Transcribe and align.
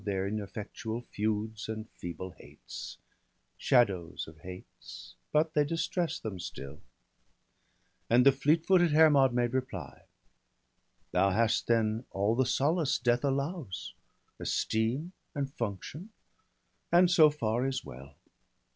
185 0.03 0.15
Their 0.15 0.27
ineffectual 0.35 1.01
feuds 1.11 1.69
and 1.69 1.87
feeble 1.91 2.31
hates— 2.39 2.97
Shadows 3.69 4.27
of 4.27 4.39
hates, 4.39 5.13
but 5.31 5.53
they 5.53 5.63
distress 5.63 6.17
them 6.17 6.39
still/ 6.39 6.81
And 8.09 8.25
the 8.25 8.31
fleet 8.31 8.65
footed 8.65 8.93
Hermod 8.93 9.31
made 9.31 9.53
reply:— 9.53 10.05
'Thou 11.11 11.29
hast 11.29 11.67
then 11.67 12.05
all 12.09 12.33
the 12.35 12.47
solace 12.47 12.97
death 12.97 13.23
allows, 13.23 13.93
Esteem 14.39 15.11
and 15.35 15.53
function; 15.53 16.09
and 16.91 17.11
so 17.11 17.29
far 17.29 17.67
is 17.67 17.85
well. 17.85 18.15